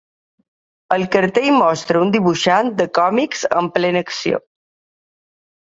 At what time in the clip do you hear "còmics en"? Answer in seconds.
3.01-3.71